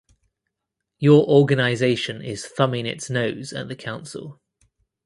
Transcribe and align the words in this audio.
Your 0.97 1.27
organization 1.27 2.23
is 2.23 2.47
thumbing 2.47 2.87
its 2.87 3.07
nose 3.11 3.53
at 3.53 3.67
the 3.67 3.75
council. 3.75 4.41